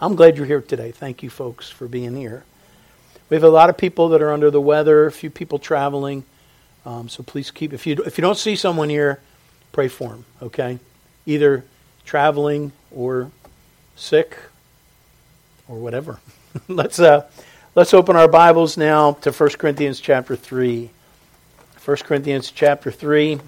[0.00, 0.92] I'm glad you're here today.
[0.92, 2.44] Thank you, folks, for being here.
[3.30, 6.24] We have a lot of people that are under the weather, a few people traveling.
[6.86, 9.20] Um, so please keep, if you, if you don't see someone here,
[9.72, 10.78] pray for them, okay?
[11.26, 11.64] Either
[12.04, 13.32] traveling or
[13.96, 14.38] sick
[15.66, 16.20] or whatever.
[16.68, 17.28] let's, uh,
[17.74, 20.90] let's open our Bibles now to 1 Corinthians chapter 3.
[21.84, 23.40] 1 Corinthians chapter 3.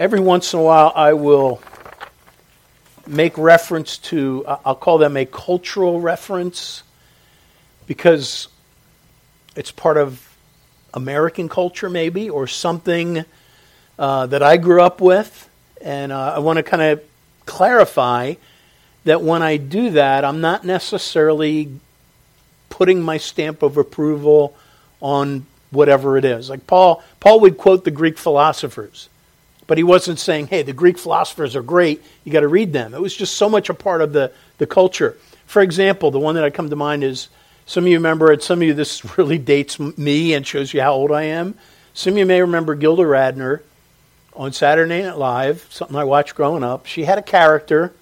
[0.00, 1.62] Every once in a while, I will
[3.06, 6.82] make reference to, I'll call them a cultural reference
[7.86, 8.48] because
[9.56, 10.36] it's part of
[10.94, 13.24] American culture, maybe, or something
[13.98, 15.48] uh, that I grew up with.
[15.80, 17.02] And uh, I want to kind of
[17.46, 18.34] clarify
[19.04, 21.70] that when I do that, I'm not necessarily
[22.68, 24.56] putting my stamp of approval
[25.00, 26.48] on whatever it is.
[26.48, 29.08] Like Paul, Paul would quote the Greek philosophers,
[29.72, 32.02] but he wasn't saying, "Hey, the Greek philosophers are great.
[32.24, 34.66] You got to read them." It was just so much a part of the the
[34.66, 35.16] culture.
[35.46, 37.30] For example, the one that I come to mind is
[37.64, 38.42] some of you remember it.
[38.42, 41.54] Some of you, this really dates me and shows you how old I am.
[41.94, 43.60] Some of you may remember Gilda Radner
[44.36, 46.84] on Saturday Night Live, something I watched growing up.
[46.84, 47.94] She had a character,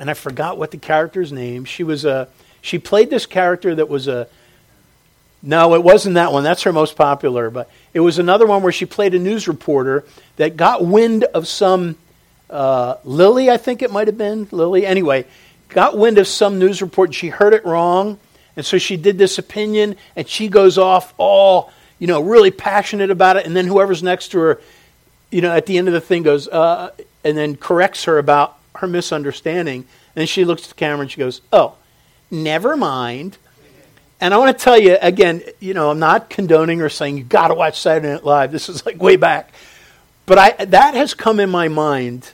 [0.00, 1.64] and I forgot what the character's name.
[1.64, 2.26] She was a
[2.60, 4.26] she played this character that was a
[5.42, 6.44] no, it wasn't that one.
[6.44, 10.04] That's her most popular, but it was another one where she played a news reporter
[10.36, 11.96] that got wind of some
[12.48, 14.84] uh, Lily, I think it might have been Lily.
[14.86, 15.24] Anyway,
[15.68, 18.18] got wind of some news report and she heard it wrong
[18.56, 23.10] and so she did this opinion, and she goes off all, you know, really passionate
[23.10, 23.46] about it.
[23.46, 24.60] And then whoever's next to her,
[25.30, 26.90] you know, at the end of the thing goes, uh,
[27.24, 29.86] and then corrects her about her misunderstanding.
[30.14, 31.76] And she looks at the camera and she goes, oh,
[32.30, 33.38] never mind.
[34.22, 37.24] And I want to tell you again, you know, I'm not condoning or saying you
[37.24, 38.52] got to watch Saturday Night Live.
[38.52, 39.52] This is like way back,
[40.24, 42.32] but I that has come in my mind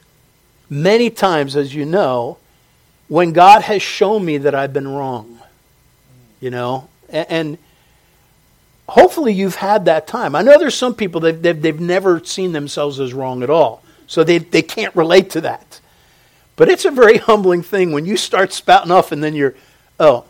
[0.70, 2.36] many times, as you know,
[3.08, 5.38] when God has shown me that I've been wrong
[6.40, 7.58] you know, and, and
[8.88, 10.34] hopefully you've had that time.
[10.34, 13.82] I know there's some people that they've, they've never seen themselves as wrong at all,
[14.06, 15.80] so they, they can't relate to that.
[16.56, 19.54] But it's a very humbling thing when you start spouting off and then you're,
[20.00, 20.24] oh,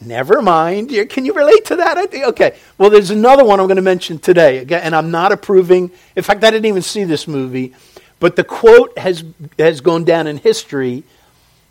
[0.00, 0.90] never mind.
[1.08, 2.14] Can you relate to that?
[2.14, 2.56] Okay.
[2.78, 5.90] Well, there's another one I'm going to mention today, again, and I'm not approving.
[6.16, 7.74] In fact, I didn't even see this movie,
[8.18, 9.24] but the quote has
[9.58, 11.04] has gone down in history.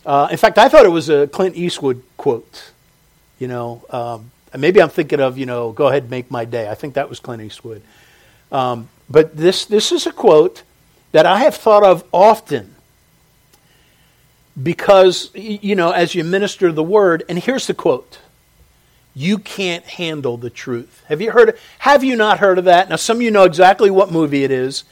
[0.06, 2.72] Uh, in fact, I thought it was a Clint Eastwood quote.
[3.38, 6.70] You know, um, maybe I'm thinking of, you know, go ahead make my day.
[6.70, 7.82] I think that was Clint Eastwood.
[8.52, 10.64] Um, but this, this is a quote
[11.12, 12.76] that I have thought of often
[14.62, 18.20] because, you know, as you minister the word, and here's the quote
[19.16, 21.04] you can't handle the truth.
[21.08, 21.58] Have you heard?
[21.80, 22.90] Have you not heard of that?
[22.90, 24.84] Now, some of you know exactly what movie it is,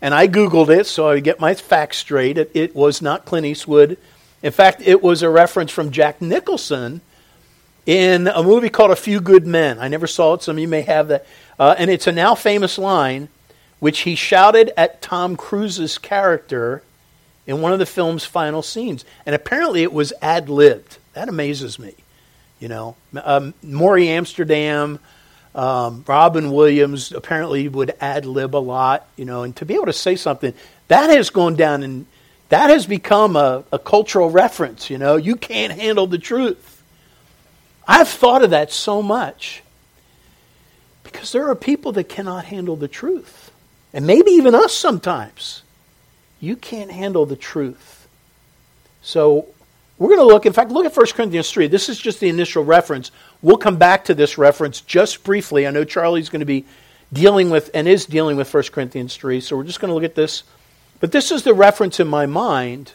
[0.00, 2.38] and I googled it so I get my facts straight.
[2.38, 3.96] It, it was not Clint Eastwood.
[4.42, 7.00] In fact, it was a reference from Jack Nicholson
[7.86, 9.78] in a movie called A Few Good Men.
[9.78, 11.26] I never saw it, some of you may have that.
[11.58, 13.28] Uh, and it's a now famous line
[13.80, 16.82] which he shouted at Tom Cruise's character
[17.46, 19.04] in one of the film's final scenes.
[19.26, 20.98] And apparently it was ad libbed.
[21.14, 21.94] That amazes me.
[22.60, 25.00] You know, um, Morey Amsterdam,
[25.54, 29.86] um, Robin Williams apparently would ad lib a lot, you know, and to be able
[29.86, 30.54] to say something,
[30.88, 32.06] that has gone down and
[32.50, 35.16] that has become a, a cultural reference, you know.
[35.16, 36.82] You can't handle the truth.
[37.88, 39.62] I've thought of that so much
[41.02, 43.50] because there are people that cannot handle the truth.
[43.92, 45.62] And maybe even us sometimes.
[46.42, 48.08] You can't handle the truth.
[49.00, 49.46] So
[49.96, 51.68] we're going to look, in fact, look at 1 Corinthians 3.
[51.68, 53.12] This is just the initial reference.
[53.42, 55.68] We'll come back to this reference just briefly.
[55.68, 56.64] I know Charlie's going to be
[57.12, 60.02] dealing with and is dealing with 1 Corinthians 3, so we're just going to look
[60.02, 60.42] at this.
[60.98, 62.92] But this is the reference in my mind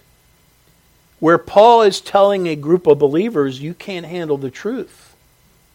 [1.20, 5.16] where Paul is telling a group of believers, you can't handle the truth.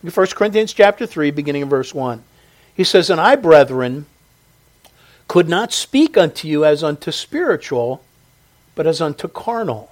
[0.03, 2.23] 1 Corinthians chapter 3, beginning of verse 1.
[2.75, 4.05] He says, And I, brethren,
[5.33, 8.05] could not speak unto you as unto spiritual,
[8.75, 9.91] but as unto carnal,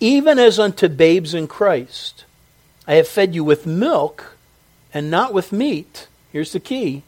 [0.00, 2.24] even as unto babes in Christ.
[2.84, 4.36] I have fed you with milk
[4.92, 6.08] and not with meat.
[6.32, 7.04] Here's the key.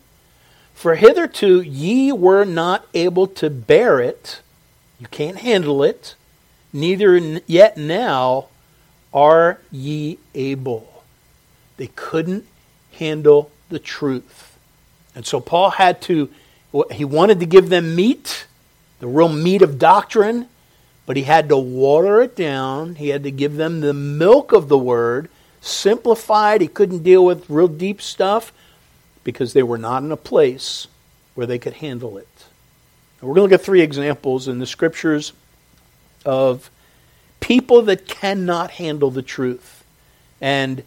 [0.75, 4.43] For hitherto ye were not able to bear it,
[5.01, 6.15] you can't handle it
[6.73, 7.17] neither
[7.49, 8.47] yet now
[9.13, 11.03] are ye able.
[11.79, 12.47] They couldn't
[12.93, 14.57] handle the truth.
[15.17, 16.31] And so Paul had to,
[16.93, 18.47] he wanted to give them meat,
[19.01, 20.49] the real meat of doctrine,
[21.07, 22.95] but he had to water it down.
[22.95, 25.29] He had to give them the milk of the word,
[25.61, 26.61] simplified.
[26.61, 28.53] He couldn't deal with real deep stuff
[29.25, 30.87] because they were not in a place
[31.35, 32.29] where they could handle it.
[33.21, 35.33] And we're going to look at three examples in the scriptures
[36.25, 36.71] of
[37.41, 39.85] people that cannot handle the truth.
[40.41, 40.85] And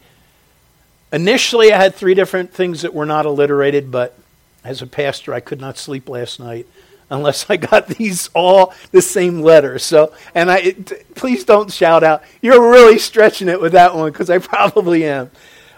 [1.12, 4.18] initially, I had three different things that were not alliterated, but
[4.64, 6.68] as a pastor, I could not sleep last night
[7.10, 9.80] unless I got these all the same letter.
[9.80, 12.24] So, and I it, please don't shout out.
[12.42, 15.32] You're really stretching it with that one because I probably am.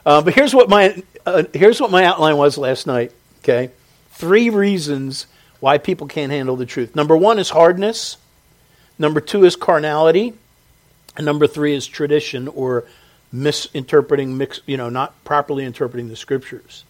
[0.06, 3.12] Uh, but here's what my uh, here's what my outline was last night.
[3.40, 3.72] Okay,
[4.12, 5.28] three reasons
[5.60, 6.96] why people can't handle the truth.
[6.96, 8.18] Number one is hardness.
[8.98, 10.34] Number two is carnality,
[11.18, 12.86] and number three is tradition or
[13.32, 16.86] misinterpreting, mix, you know, not properly interpreting the scriptures.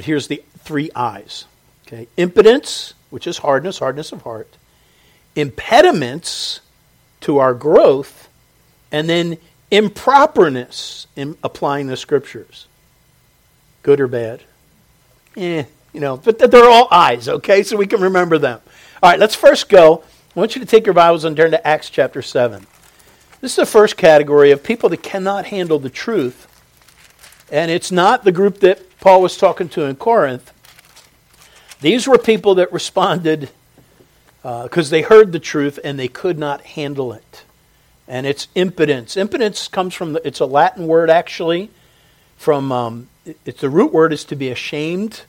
[0.00, 1.44] But here's the three I's.
[1.86, 4.56] Okay, impotence, which is hardness, hardness of heart.
[5.36, 6.60] Impediments
[7.20, 8.30] to our growth,
[8.90, 9.36] and then
[9.70, 12.66] improperness in applying the scriptures.
[13.82, 14.40] Good or bad?
[15.36, 17.62] Eh, you know, but they're all I's, okay?
[17.62, 18.58] So we can remember them.
[19.02, 20.02] All right, let's first go.
[20.34, 22.66] I want you to take your Bibles and turn to Acts chapter 7.
[23.42, 26.46] This is the first category of people that cannot handle the truth.
[27.52, 30.52] And it's not the group that Paul was talking to in Corinth.
[31.80, 33.50] These were people that responded
[34.42, 37.44] because uh, they heard the truth and they could not handle it.
[38.06, 39.16] And it's impotence.
[39.16, 41.70] Impotence comes from, the, it's a Latin word actually.
[42.36, 43.08] From, um,
[43.44, 45.22] it's the root word is to be ashamed.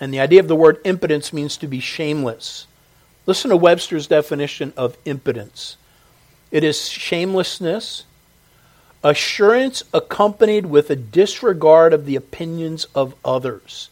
[0.00, 2.66] And the idea of the word impotence means to be shameless.
[3.26, 5.76] Listen to Webster's definition of impotence
[6.50, 8.04] it is shamelessness,
[9.02, 13.90] assurance accompanied with a disregard of the opinions of others.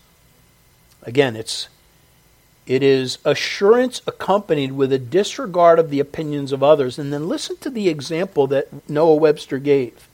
[1.03, 1.69] Again, it's
[2.67, 6.99] it is assurance accompanied with a disregard of the opinions of others.
[6.99, 10.09] And then listen to the example that Noah Webster gave.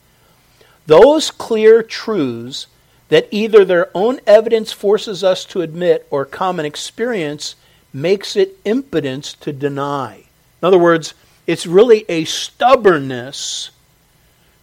[0.86, 2.66] Those clear truths
[3.08, 7.54] that either their own evidence forces us to admit or common experience
[7.92, 10.24] makes it impotence to deny.
[10.60, 11.14] In other words,
[11.46, 13.70] it's really a stubbornness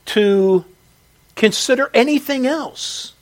[0.10, 0.66] to
[1.36, 3.14] consider anything else.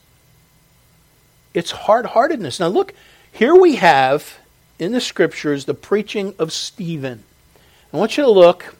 [1.52, 2.60] It's hard heartedness.
[2.60, 2.94] Now, look,
[3.30, 4.38] here we have
[4.78, 7.24] in the scriptures the preaching of Stephen.
[7.92, 8.74] I want you to look.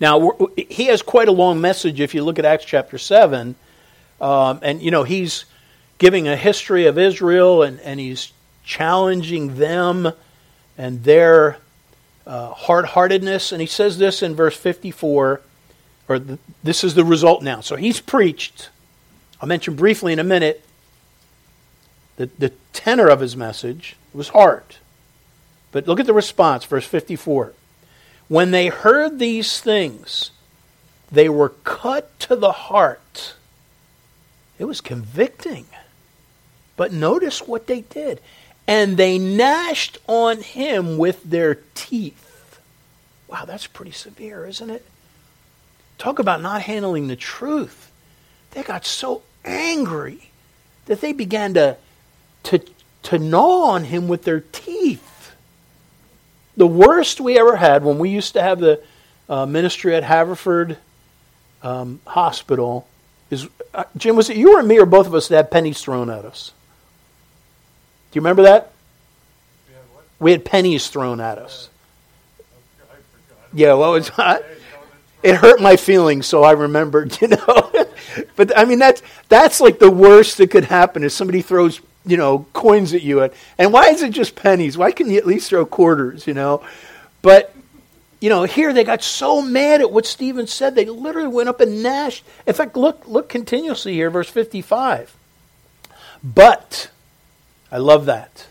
[0.00, 3.54] Now, he has quite a long message if you look at Acts chapter 7.
[4.20, 5.44] Um, and, you know, he's
[5.98, 8.32] giving a history of Israel and, and he's
[8.64, 10.12] challenging them
[10.78, 11.58] and their
[12.26, 13.52] uh, hard heartedness.
[13.52, 15.42] And he says this in verse 54,
[16.08, 17.60] or the, this is the result now.
[17.60, 18.70] So he's preached.
[19.40, 20.64] I'll mention briefly in a minute
[22.16, 24.64] the, the tenor of his message was hard.
[25.70, 27.52] But look at the response, verse 54.
[28.28, 30.30] When they heard these things,
[31.10, 33.34] they were cut to the heart.
[34.58, 35.66] It was convicting.
[36.76, 38.20] But notice what they did
[38.68, 42.60] and they gnashed on him with their teeth.
[43.26, 44.84] Wow, that's pretty severe, isn't it?
[45.98, 47.90] Talk about not handling the truth.
[48.52, 50.30] They got so angry
[50.86, 51.76] that they began to,
[52.44, 52.60] to,
[53.04, 55.32] to gnaw on him with their teeth.
[56.56, 58.82] The worst we ever had when we used to have the
[59.28, 60.78] uh, ministry at Haverford
[61.62, 62.86] um, Hospital
[63.30, 65.80] is uh, Jim, was it you or me or both of us that had pennies
[65.80, 66.52] thrown at us?
[68.10, 68.72] Do you remember that?
[70.18, 71.68] We had pennies thrown at us.
[73.52, 74.42] Yeah, well, it, was,
[75.22, 77.72] it hurt my feelings, so I remembered, you know.
[78.36, 82.16] but I mean, that's that's like the worst that could happen is somebody throws, you
[82.16, 83.28] know, coins at you.
[83.58, 84.78] And why is it just pennies?
[84.78, 86.62] Why can you at least throw quarters, you know?
[87.22, 87.54] But
[88.20, 91.60] you know, here they got so mad at what Stephen said, they literally went up
[91.60, 92.24] and gnashed.
[92.46, 95.16] In fact, look, look continuously here, verse 55.
[96.22, 96.90] But
[97.70, 98.48] I love that.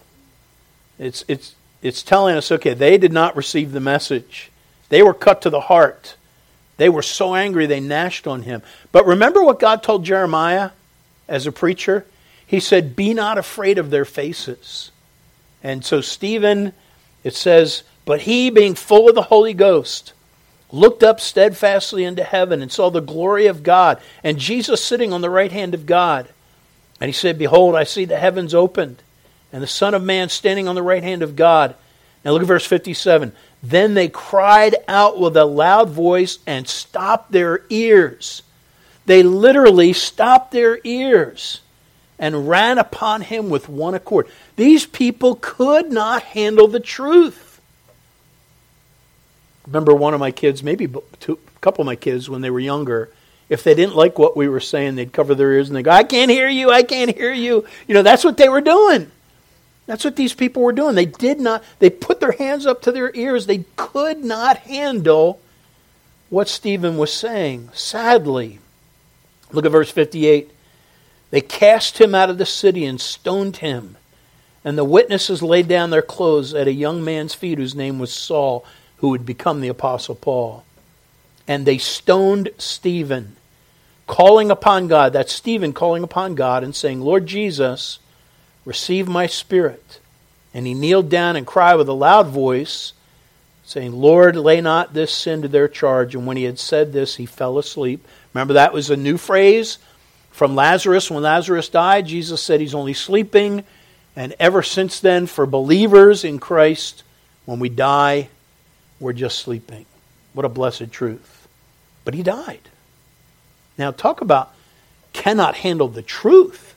[0.98, 4.52] It's, it's, it's telling us okay, they did not receive the message,
[4.90, 6.16] they were cut to the heart.
[6.78, 8.62] They were so angry they gnashed on him.
[8.92, 10.72] But remember what God told Jeremiah
[11.28, 12.06] as a preacher?
[12.46, 14.92] He said, Be not afraid of their faces.
[15.64, 16.74] And so, Stephen,
[17.24, 20.14] it says, But he, being full of the Holy Ghost,
[20.72, 25.22] looked up steadfastly into heaven and saw the glory of God and Jesus sitting on
[25.22, 26.28] the right hand of God.
[27.00, 29.02] And he said, Behold, I see the heavens opened
[29.52, 31.76] and the Son of Man standing on the right hand of God.
[32.28, 33.32] Now look at verse 57.
[33.64, 38.42] Then they cried out with a loud voice and stopped their ears.
[39.06, 41.62] They literally stopped their ears
[42.20, 44.28] and ran upon him with one accord.
[44.58, 47.62] These people could not handle the truth.
[49.66, 52.60] Remember one of my kids, maybe two, a couple of my kids when they were
[52.60, 53.10] younger,
[53.48, 55.92] if they didn't like what we were saying, they'd cover their ears and they'd go,
[55.92, 57.66] I can't hear you, I can't hear you.
[57.88, 59.12] You know, that's what they were doing.
[59.88, 60.96] That's what these people were doing.
[60.96, 63.46] They did not, they put their hands up to their ears.
[63.46, 65.40] They could not handle
[66.30, 67.70] what Stephen was saying.
[67.74, 68.60] Sadly,
[69.52, 70.52] look at verse 58.
[71.32, 73.96] They cast him out of the city and stoned him.
[74.64, 78.14] And the witnesses laid down their clothes at a young man's feet whose name was
[78.14, 78.66] Saul,
[78.98, 80.66] who would become the Apostle Paul.
[81.48, 83.38] And they stoned Stephen,
[84.06, 85.14] calling upon God.
[85.14, 88.00] That's Stephen calling upon God and saying, Lord Jesus,
[88.68, 90.00] receive my spirit.
[90.54, 92.92] And he kneeled down and cried with a loud voice,
[93.64, 96.14] saying, Lord, lay not this sin to their charge.
[96.14, 98.06] And when he had said this, he fell asleep.
[98.34, 99.78] Remember, that was a new phrase
[100.32, 101.10] from Lazarus.
[101.10, 103.64] When Lazarus died, Jesus said he's only sleeping.
[104.18, 107.04] And ever since then, for believers in Christ,
[107.46, 108.28] when we die,
[109.00, 109.86] we're just sleeping.
[110.34, 111.48] What a blessed truth.
[112.04, 112.68] But he died.
[113.78, 114.54] Now, talk about
[115.14, 116.76] cannot handle the truth.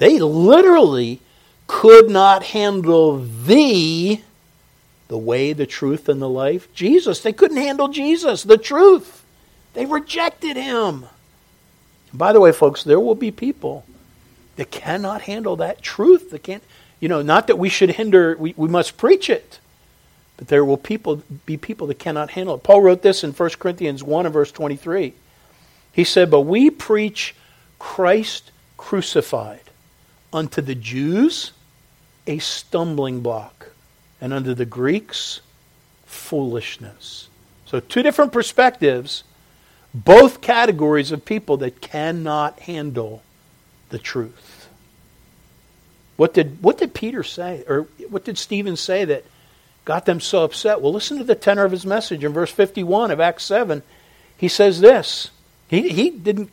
[0.00, 1.20] They literally
[1.66, 4.20] could not handle the
[5.08, 6.72] the way, the truth, and the life.
[6.72, 7.20] Jesus.
[7.20, 9.24] They couldn't handle Jesus, the truth.
[9.74, 11.04] They rejected him.
[12.14, 13.84] By the way, folks, there will be people
[14.56, 16.30] that cannot handle that truth.
[16.30, 16.62] That can't,
[17.00, 19.58] you know, not that we should hinder, we, we must preach it.
[20.36, 22.62] But there will people be people that cannot handle it.
[22.62, 25.12] Paul wrote this in 1 Corinthians 1 and verse 23.
[25.92, 27.34] He said, But we preach
[27.78, 29.69] Christ crucified,
[30.32, 31.52] unto the Jews
[32.26, 33.70] a stumbling block,
[34.20, 35.40] and unto the Greeks
[36.06, 37.28] foolishness.
[37.66, 39.24] So, two different perspectives,
[39.94, 43.22] both categories of people that cannot handle
[43.88, 44.68] the truth.
[46.16, 49.24] What did, what did Peter say, or what did Stephen say that
[49.84, 50.80] got them so upset?
[50.80, 53.82] Well, listen to the tenor of his message in verse 51 of Acts 7.
[54.36, 55.30] He says this.
[55.68, 56.50] He, he didn't,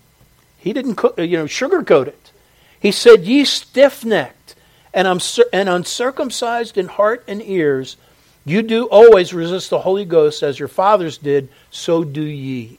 [0.58, 2.32] he didn't you know, sugarcoat it.
[2.80, 4.56] He said, Ye stiff necked
[4.94, 7.98] and, uncircumcised in heart and ears,
[8.46, 12.78] you do always resist the Holy Ghost as your fathers did, so do ye.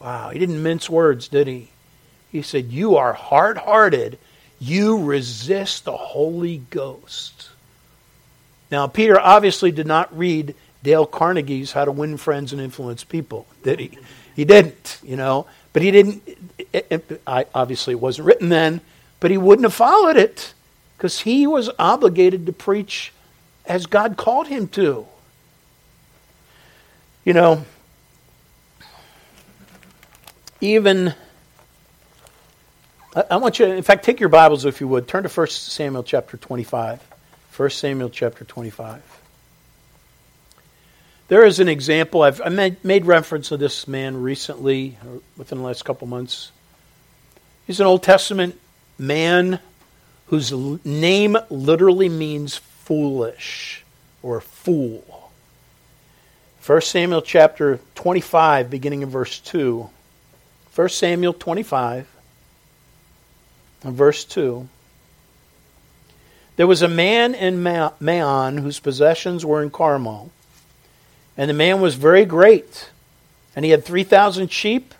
[0.00, 1.70] Wow, he didn't mince words, did he?
[2.30, 4.18] He said, You are hard hearted.
[4.60, 7.50] You resist the Holy Ghost.
[8.70, 13.46] Now, Peter obviously did not read Dale Carnegie's How to Win Friends and Influence People,
[13.62, 13.98] did he?
[14.36, 15.46] He didn't, you know.
[15.72, 16.22] But he didn't,
[16.72, 18.80] it, it, I, obviously, it wasn't written then,
[19.20, 20.54] but he wouldn't have followed it
[20.96, 23.12] because he was obligated to preach
[23.66, 25.06] as God called him to.
[27.24, 27.64] You know,
[30.60, 31.14] even
[33.14, 35.08] I, want you in fact, take your Bibles if you would.
[35.08, 37.02] Turn to 1 Samuel chapter 25.
[37.56, 39.02] 1 Samuel chapter 25.
[41.28, 45.64] There is an example, I've I made, reference to this man recently, uh, within the
[45.64, 46.52] last couple months.
[47.66, 48.58] He's an Old Testament
[48.98, 49.60] man
[50.26, 50.52] whose
[50.84, 53.84] name literally means foolish
[54.22, 55.30] or fool.
[56.66, 59.88] 1 Samuel chapter 25, beginning in verse 2.
[60.74, 62.06] 1 Samuel 25,
[63.84, 64.68] and verse 2.
[66.56, 70.30] There was a man in Maon whose possessions were in Carmel,
[71.36, 72.90] and the man was very great.
[73.56, 74.92] And he had 3,000 sheep,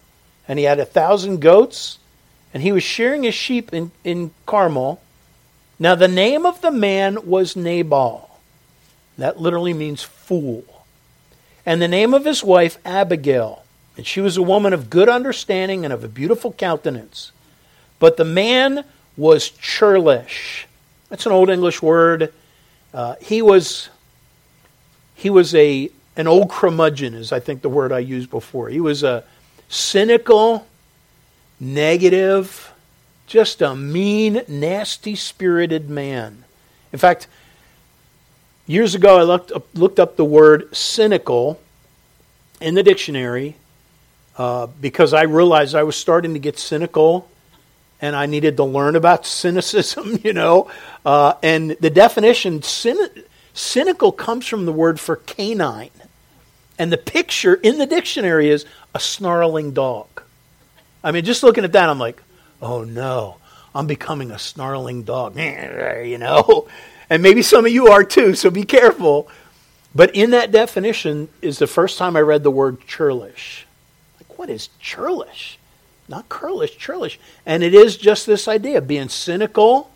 [0.46, 1.98] and he had a 1,000 goats,
[2.58, 5.00] and he was shearing his sheep in, in Carmel.
[5.78, 8.40] Now, the name of the man was Nabal.
[9.16, 10.64] That literally means fool.
[11.64, 13.62] And the name of his wife, Abigail.
[13.96, 17.30] And she was a woman of good understanding and of a beautiful countenance.
[18.00, 18.84] But the man
[19.16, 20.66] was churlish.
[21.10, 22.34] That's an old English word.
[22.92, 23.88] Uh, he was
[25.14, 28.68] he was a an old curmudgeon, is I think the word I used before.
[28.68, 29.22] He was a
[29.68, 30.66] cynical,
[31.60, 32.72] negative,
[33.26, 36.44] just a mean, nasty spirited man.
[36.92, 37.26] In fact,
[38.66, 41.60] years ago I looked up, looked up the word cynical
[42.60, 43.56] in the dictionary
[44.36, 47.28] uh, because I realized I was starting to get cynical
[48.00, 50.70] and I needed to learn about cynicism, you know.
[51.04, 55.90] Uh, and the definition, cyn- cynical, comes from the word for canine.
[56.78, 60.17] And the picture in the dictionary is a snarling dog.
[61.08, 62.22] I mean, just looking at that, I'm like,
[62.60, 63.36] oh no,
[63.74, 66.68] I'm becoming a snarling dog, you know.
[67.08, 69.26] And maybe some of you are too, so be careful.
[69.94, 73.66] But in that definition is the first time I read the word churlish.
[74.20, 75.58] Like, what is churlish?
[76.08, 77.18] Not curlish, churlish.
[77.46, 79.90] And it is just this idea of being cynical,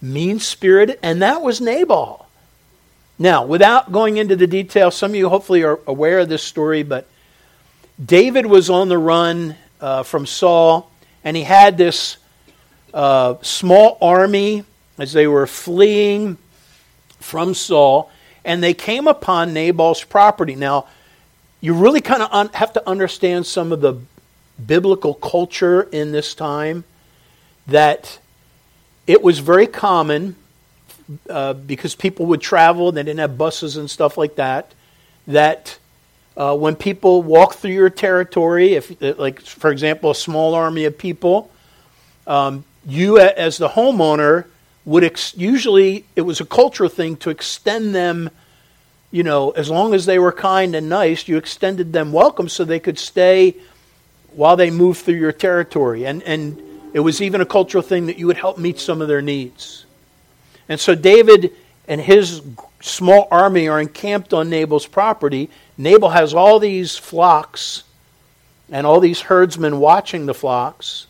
[0.00, 2.30] mean spirited, and that was Nabal.
[3.18, 6.82] Now, without going into the details, some of you hopefully are aware of this story,
[6.82, 7.06] but
[8.02, 10.90] David was on the run uh, from Saul,
[11.24, 12.16] and he had this
[12.94, 14.64] uh, small army
[14.98, 16.38] as they were fleeing
[17.20, 18.10] from Saul,
[18.44, 20.54] and they came upon Nabal's property.
[20.54, 20.86] Now,
[21.60, 24.00] you really kind of un- have to understand some of the
[24.64, 26.84] biblical culture in this time
[27.66, 28.18] that
[29.06, 30.36] it was very common
[31.28, 34.74] uh, because people would travel, they didn't have buses and stuff like that,
[35.26, 35.78] that
[36.36, 40.84] uh, when people walk through your territory, if uh, like for example a small army
[40.84, 41.50] of people,
[42.26, 44.44] um, you as the homeowner
[44.84, 48.30] would ex- usually it was a cultural thing to extend them
[49.10, 52.64] you know, as long as they were kind and nice, you extended them welcome so
[52.64, 53.54] they could stay
[54.32, 56.04] while they moved through your territory.
[56.06, 56.60] And, and
[56.92, 59.86] it was even a cultural thing that you would help meet some of their needs.
[60.68, 61.52] And so David
[61.88, 62.42] and his
[62.86, 65.50] small army are encamped on Nabal's property.
[65.76, 67.82] Nabal has all these flocks
[68.70, 71.06] and all these herdsmen watching the flocks.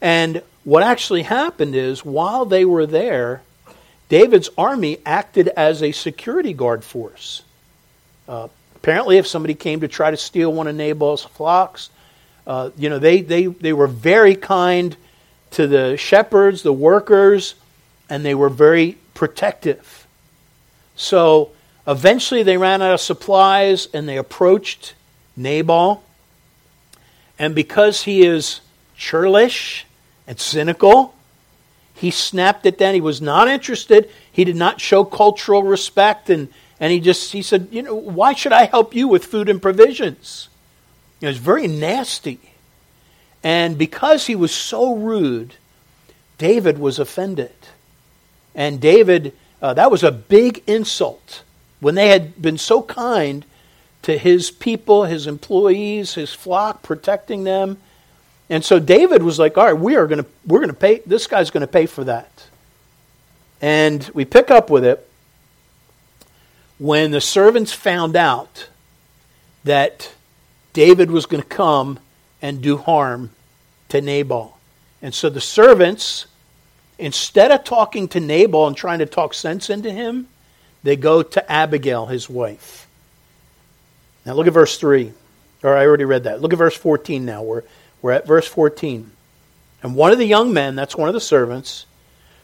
[0.00, 3.42] And what actually happened is, while they were there,
[4.08, 7.42] David's army acted as a security guard force.
[8.28, 11.90] Uh, apparently, if somebody came to try to steal one of Nabal's flocks,
[12.46, 14.96] uh, you know, they, they, they were very kind
[15.52, 17.54] to the shepherds, the workers,
[18.08, 19.99] and they were very protective.
[21.00, 21.52] So
[21.86, 24.92] eventually they ran out of supplies and they approached
[25.34, 26.04] Nabal.
[27.38, 28.60] And because he is
[28.98, 29.86] churlish
[30.26, 31.14] and cynical,
[31.94, 32.92] he snapped at them.
[32.92, 34.10] He was not interested.
[34.30, 36.28] He did not show cultural respect.
[36.28, 39.48] And, and he just he said, You know, why should I help you with food
[39.48, 40.50] and provisions?
[41.22, 42.40] It was very nasty.
[43.42, 45.54] And because he was so rude,
[46.36, 47.54] David was offended.
[48.54, 51.42] And David, uh, that was a big insult.
[51.80, 53.44] When they had been so kind
[54.02, 57.78] to his people, his employees, his flock, protecting them,
[58.50, 61.00] and so David was like, all right, we are going to, we're going to pay,
[61.06, 62.46] this guy's going to pay for that.
[63.62, 65.08] And we pick up with it
[66.78, 68.68] when the servants found out
[69.62, 70.12] that
[70.72, 72.00] David was going to come
[72.42, 73.30] and do harm
[73.90, 74.58] to Nabal.
[75.00, 76.26] And so the servants,
[77.00, 80.28] instead of talking to Nabal and trying to talk sense into him,
[80.82, 82.86] they go to Abigail, his wife.
[84.24, 85.12] Now look at verse 3.
[85.62, 86.40] Or I already read that.
[86.40, 87.64] Look at verse 14 now, where
[88.00, 89.10] we're at verse 14.
[89.82, 91.86] And one of the young men, that's one of the servants,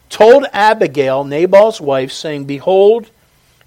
[0.09, 3.09] told Abigail, Nabal's wife, saying, Behold,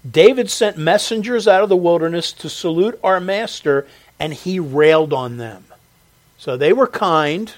[0.09, 3.87] David sent messengers out of the wilderness to salute our master,
[4.19, 5.65] and he railed on them.
[6.37, 7.53] So they were kind,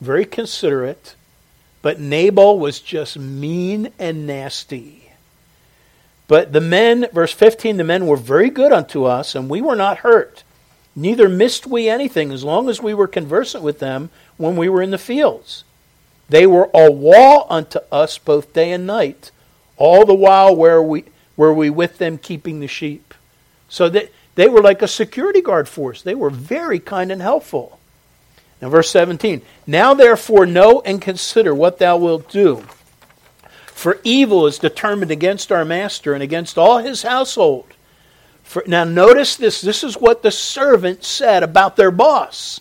[0.00, 1.16] very considerate,
[1.82, 5.10] but Nabal was just mean and nasty.
[6.28, 9.76] But the men, verse 15, the men were very good unto us, and we were
[9.76, 10.44] not hurt.
[10.94, 14.80] Neither missed we anything as long as we were conversant with them when we were
[14.80, 15.64] in the fields.
[16.28, 19.30] They were a wall unto us both day and night,
[19.76, 21.04] all the while were we,
[21.36, 23.12] were we with them keeping the sheep.
[23.68, 26.02] So that they were like a security guard force.
[26.02, 27.78] They were very kind and helpful.
[28.62, 32.64] Now, verse 17 Now therefore know and consider what thou wilt do.
[33.66, 37.66] For evil is determined against our master and against all his household.
[38.44, 39.60] For, now, notice this.
[39.60, 42.60] This is what the servant said about their boss.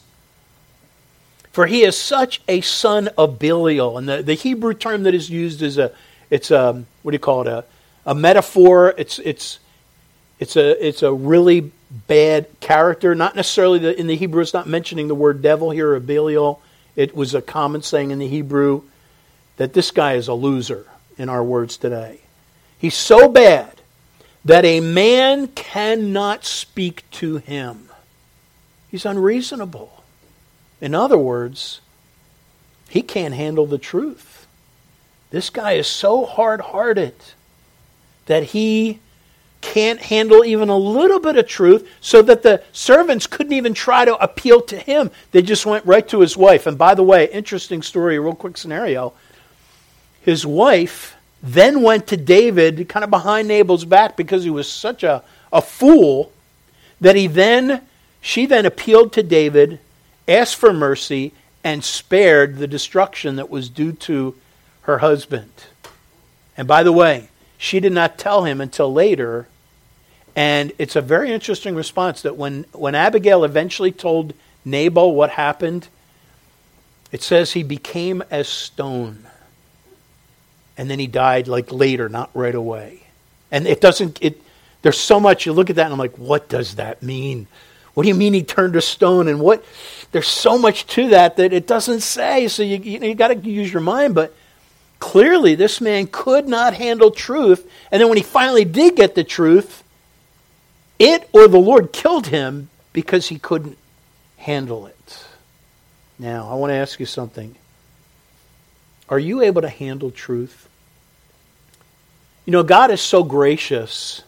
[1.51, 3.97] For he is such a son of Belial.
[3.97, 5.91] And the, the Hebrew term that is used is a,
[6.29, 7.47] it's a, what do you call it?
[7.47, 7.65] A,
[8.05, 8.95] a metaphor.
[8.97, 9.59] It's, it's,
[10.39, 11.71] it's, a, it's a really
[12.08, 13.13] bad character.
[13.13, 16.62] Not necessarily the, in the Hebrew, it's not mentioning the word devil here or Belial.
[16.95, 18.84] It was a common saying in the Hebrew
[19.58, 22.21] that this guy is a loser in our words today.
[22.77, 23.82] He's so bad
[24.43, 27.89] that a man cannot speak to him.
[28.89, 30.04] He's unreasonable.
[30.82, 31.80] In other words,
[32.89, 34.47] he can't handle the truth.
[35.30, 37.15] This guy is so hard hearted
[38.25, 38.99] that he
[39.62, 44.06] can't handle even a little bit of truth, so that the servants couldn't even try
[44.06, 45.12] to appeal to him.
[45.32, 46.67] They just went right to his wife.
[46.67, 49.13] And by the way, interesting story, real quick scenario.
[50.21, 55.04] His wife then went to David kind of behind Nabal's back because he was such
[55.04, 56.32] a, a fool
[57.00, 57.82] that he then
[58.21, 59.80] she then appealed to David,
[60.28, 64.36] asked for mercy, and spared the destruction that was due to
[64.84, 65.52] her husband.
[66.56, 69.47] And by the way, she did not tell him until later.
[70.35, 75.87] And it's a very interesting response that when, when Abigail eventually told Nabal what happened,
[77.11, 79.27] it says he became as stone
[80.77, 83.03] and then he died like later, not right away.
[83.51, 84.41] And it doesn't, it,
[84.81, 87.47] there's so much, you look at that and I'm like, what does that mean?
[87.93, 89.27] What do you mean he turned to stone?
[89.27, 89.63] And what,
[90.11, 92.47] there's so much to that that it doesn't say.
[92.47, 94.15] So you, you, you got to use your mind.
[94.15, 94.33] But
[94.99, 97.69] clearly, this man could not handle truth.
[97.91, 99.83] And then when he finally did get the truth,
[101.01, 103.77] it or the Lord killed him because he couldn't
[104.37, 105.25] handle it.
[106.19, 107.55] Now, I want to ask you something.
[109.09, 110.69] Are you able to handle truth?
[112.45, 114.23] You know, God is so gracious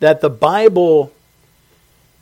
[0.00, 1.12] that the Bible,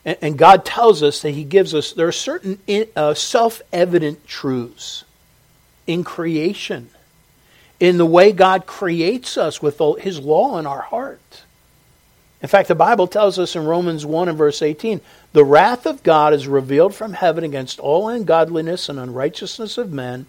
[0.04, 2.58] and God tells us that He gives us, there are certain
[2.96, 5.04] uh, self evident truths
[5.86, 6.90] in creation,
[7.78, 11.43] in the way God creates us with His law in our heart.
[12.44, 15.00] In fact, the Bible tells us in Romans 1 and verse 18
[15.32, 20.26] the wrath of God is revealed from heaven against all ungodliness and unrighteousness of men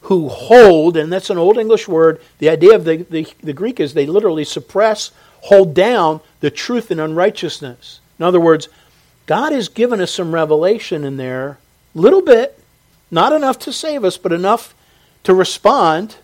[0.00, 3.78] who hold, and that's an old English word, the idea of the, the, the Greek
[3.78, 8.00] is they literally suppress, hold down the truth and unrighteousness.
[8.18, 8.68] In other words,
[9.26, 11.58] God has given us some revelation in there,
[11.94, 12.58] little bit,
[13.08, 14.74] not enough to save us, but enough
[15.22, 16.16] to respond.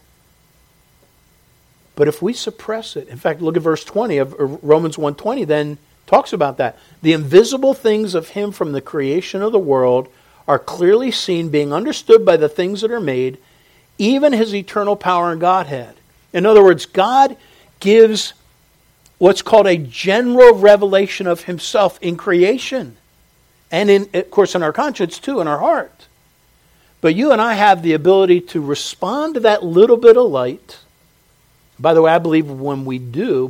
[1.99, 5.79] But if we suppress it, in fact, look at verse 20 of Romans 1:20 then
[6.07, 6.79] talks about that.
[7.03, 10.07] The invisible things of him from the creation of the world
[10.47, 13.39] are clearly seen being understood by the things that are made,
[13.99, 15.97] even his eternal power and Godhead.
[16.33, 17.37] In other words, God
[17.81, 18.33] gives
[19.19, 22.97] what's called a general revelation of himself in creation
[23.73, 26.07] and in of course in our conscience too in our heart
[27.01, 30.79] but you and i have the ability to respond to that little bit of light
[31.79, 33.49] by the way i believe when we do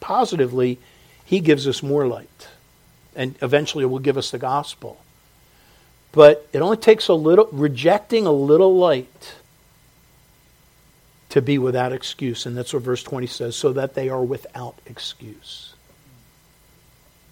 [0.00, 0.78] positively
[1.24, 2.48] he gives us more light
[3.16, 5.00] and eventually will give us the gospel
[6.12, 9.34] but it only takes a little rejecting a little light
[11.30, 12.44] to be without excuse.
[12.44, 15.74] And that's what verse 20 says so that they are without excuse.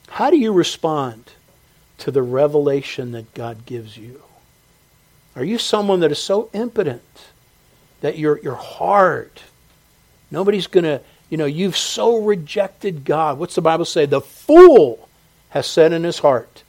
[0.09, 1.33] How do you respond
[1.99, 4.23] to the revelation that God gives you?
[5.37, 7.03] Are you someone that is so impotent
[8.01, 9.31] that you're, you're hard?
[10.31, 13.38] Nobody's going to, you know, you've so rejected God.
[13.38, 14.07] What's the Bible say?
[14.07, 15.09] The fool
[15.51, 16.62] has said in his heart,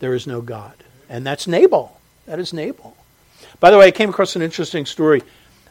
[0.00, 0.74] there is no God.
[1.08, 2.00] And that's Nabal.
[2.26, 2.96] That is Nabal.
[3.60, 5.22] By the way, I came across an interesting story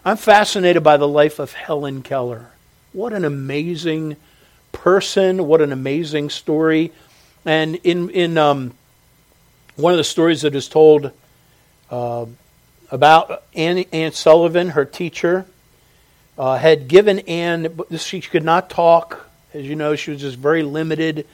[0.08, 2.52] I'm fascinated by the life of Helen Keller.
[2.94, 4.16] What an amazing
[4.72, 5.46] person!
[5.48, 6.94] What an amazing story!
[7.44, 8.74] And in in um,
[9.76, 11.12] one of the stories that is told
[11.92, 12.26] uh,
[12.90, 15.46] about Anne, Anne Sullivan, her teacher,
[16.38, 17.80] uh, had given Anne.
[17.97, 19.95] She could not talk, as you know.
[19.95, 21.28] She was just very limited.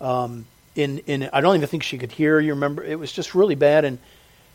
[0.00, 2.40] Um, in in I don't even think she could hear.
[2.40, 2.82] You remember?
[2.82, 3.98] It was just really bad, and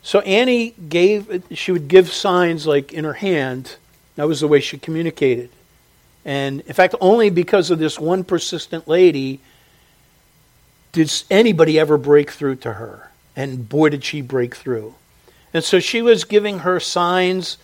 [0.07, 3.75] so Annie gave, she would give signs like in her hand.
[4.15, 5.49] That was the way she communicated.
[6.23, 9.41] And in fact, only because of this one persistent lady
[10.93, 13.11] did anybody ever break through to her.
[13.35, 14.95] And boy, did she break through.
[15.53, 17.57] And so she was giving her signs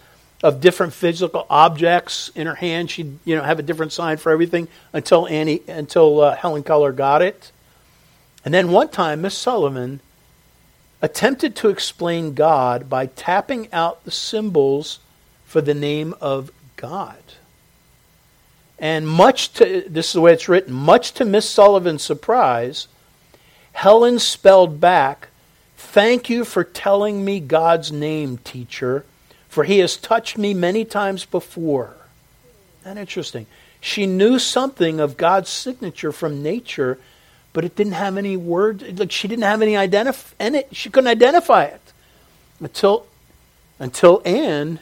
[0.44, 2.92] of different physical objects in her hand.
[2.92, 6.92] She'd you know have a different sign for everything until Annie until uh, Helen Keller
[6.92, 7.52] got it.
[8.46, 10.02] And then one time, Miss Sullivan
[11.02, 15.00] attempted to explain God by tapping out the symbols
[15.46, 17.18] for the name of God.
[18.80, 22.88] And much to, this is the way it's written, much to Miss Sullivan's surprise,
[23.72, 25.30] Helen spelled back,
[25.78, 29.06] Thank you for telling me God's name, teacher,
[29.54, 31.96] for he has touched me many times before.
[32.84, 33.46] That interesting.
[33.80, 37.00] She knew something of God's signature from nature
[37.54, 39.00] but it didn't have any word.
[39.00, 41.82] Like she didn't have any identify, and it, she couldn't identify it
[42.60, 43.06] until
[43.80, 44.80] until Anne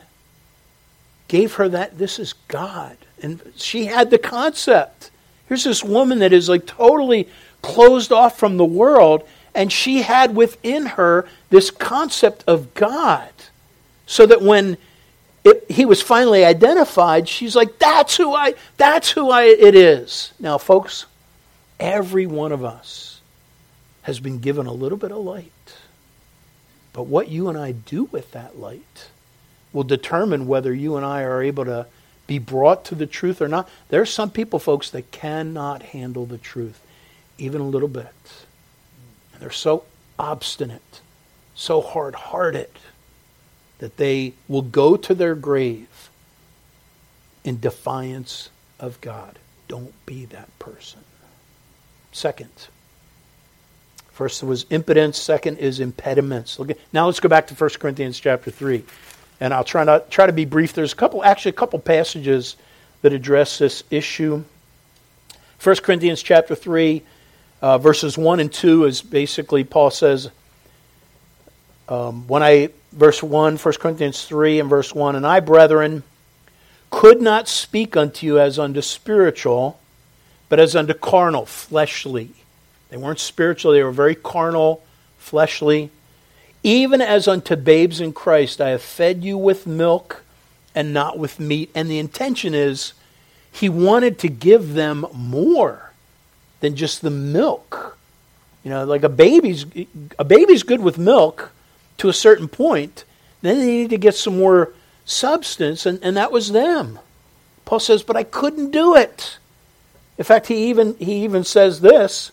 [1.27, 5.11] gave her that this is God, and she had the concept.
[5.47, 7.27] Here's this woman that is like totally
[7.61, 13.30] closed off from the world, and she had within her this concept of God,
[14.05, 14.77] so that when
[15.43, 18.55] it, he was finally identified, she's like, "That's who I.
[18.77, 19.43] That's who I.
[19.43, 21.05] It is." Now, folks
[21.81, 23.21] Every one of us
[24.03, 25.51] has been given a little bit of light.
[26.93, 29.09] But what you and I do with that light
[29.73, 31.87] will determine whether you and I are able to
[32.27, 33.67] be brought to the truth or not.
[33.89, 36.79] There are some people, folks, that cannot handle the truth,
[37.39, 38.13] even a little bit.
[39.33, 39.85] And they're so
[40.19, 41.01] obstinate,
[41.55, 42.69] so hard hearted,
[43.81, 46.09] that they will go to their grave
[47.43, 49.39] in defiance of God.
[49.67, 50.99] Don't be that person.
[52.11, 52.67] Second,
[54.11, 55.17] first was impotence.
[55.17, 56.59] Second is impediments.
[56.93, 58.83] Now let's go back to 1 Corinthians chapter 3.
[59.39, 60.73] And I'll try, not, try to be brief.
[60.73, 62.57] There's a couple, actually, a couple passages
[63.01, 64.43] that address this issue.
[65.63, 67.01] 1 Corinthians chapter 3,
[67.63, 70.29] uh, verses 1 and 2 is basically, Paul says,
[71.91, 76.03] um, when I, verse 1, 1 Corinthians 3 and verse 1, and I, brethren,
[76.89, 79.77] could not speak unto you as unto spiritual
[80.51, 82.31] but as unto carnal, fleshly,
[82.89, 84.83] They weren't spiritual, they were very carnal,
[85.17, 85.91] fleshly.
[86.61, 90.25] Even as unto babes in Christ, I have fed you with milk
[90.75, 91.69] and not with meat.
[91.73, 92.91] And the intention is
[93.49, 95.93] he wanted to give them more
[96.59, 97.97] than just the milk.
[98.65, 99.65] You know, like a baby's
[100.19, 101.53] a baby's good with milk
[102.01, 103.05] to a certain point.
[103.41, 104.73] Then they need to get some more
[105.05, 106.99] substance, and, and that was them.
[107.63, 109.37] Paul says, but I couldn't do it.
[110.17, 112.31] In fact, he even he even says this,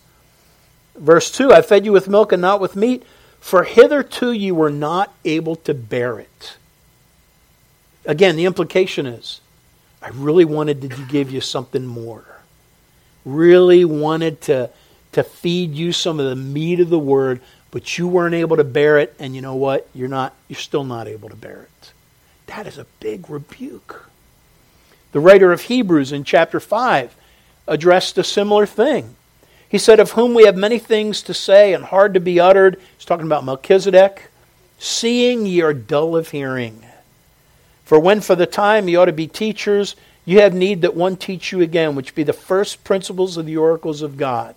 [0.94, 3.02] verse two: I fed you with milk and not with meat,
[3.40, 6.57] for hitherto you were not able to bear it.
[8.04, 9.40] Again, the implication is,
[10.02, 12.24] I really wanted to give you something more.
[13.24, 14.70] Really wanted to
[15.12, 18.64] to feed you some of the meat of the word, but you weren't able to
[18.64, 19.88] bear it, and you know what?
[19.94, 21.92] You're not you're still not able to bear it.
[22.46, 24.09] That is a big rebuke.
[25.12, 27.14] The writer of Hebrews in chapter 5
[27.66, 29.16] addressed a similar thing.
[29.68, 32.81] He said, Of whom we have many things to say and hard to be uttered.
[32.96, 34.31] He's talking about Melchizedek.
[34.78, 36.85] Seeing ye are dull of hearing.
[37.85, 41.16] For when for the time ye ought to be teachers, you have need that one
[41.16, 44.54] teach you again, which be the first principles of the oracles of God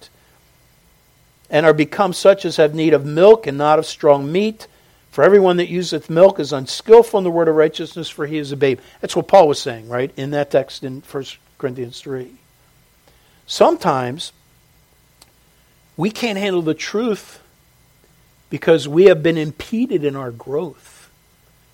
[1.51, 4.67] and are become such as have need of milk and not of strong meat.
[5.11, 8.53] For everyone that useth milk is unskillful in the word of righteousness, for he is
[8.53, 8.79] a babe.
[9.01, 11.25] That's what Paul was saying, right, in that text in 1
[11.57, 12.31] Corinthians 3.
[13.45, 14.31] Sometimes
[15.97, 17.41] we can't handle the truth
[18.49, 21.09] because we have been impeded in our growth.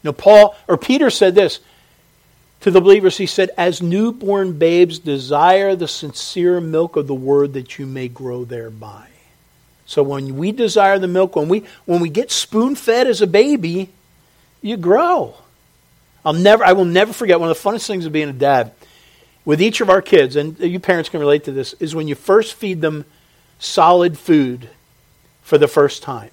[0.03, 1.59] Know, Paul or Peter said this
[2.61, 3.17] to the believers.
[3.17, 8.07] He said, As newborn babes, desire the sincere milk of the word that you may
[8.07, 9.07] grow thereby.
[9.87, 13.27] So when we desire the milk, when we when we get spoon fed as a
[13.27, 13.89] baby,
[14.61, 15.33] you grow.
[16.23, 18.73] I'll never I will never forget one of the funnest things of being a dad
[19.45, 22.15] with each of our kids, and you parents can relate to this, is when you
[22.15, 23.05] first feed them
[23.59, 24.69] solid food
[25.41, 26.31] for the first time.